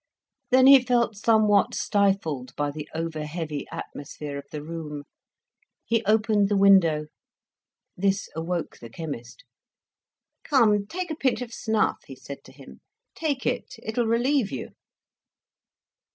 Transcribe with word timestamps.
Then 0.49 0.65
he 0.65 0.83
felt 0.83 1.15
somewhat 1.15 1.75
stifled 1.75 2.55
by 2.55 2.71
the 2.71 2.89
over 2.95 3.23
heavy 3.23 3.67
atmosphere 3.71 4.39
of 4.39 4.47
the 4.49 4.63
room; 4.63 5.03
he 5.85 6.03
opened 6.05 6.49
the 6.49 6.57
window; 6.57 7.05
this 7.95 8.27
awoke 8.35 8.79
the 8.79 8.89
chemist. 8.89 9.43
"Come, 10.43 10.87
take 10.87 11.11
a 11.11 11.15
pinch 11.15 11.43
of 11.43 11.53
snuff," 11.53 11.99
he 12.07 12.15
said 12.15 12.43
to 12.45 12.51
him. 12.51 12.79
"Take 13.13 13.45
it; 13.45 13.75
it'll 13.83 14.07
relieve 14.07 14.51
you." 14.51 14.69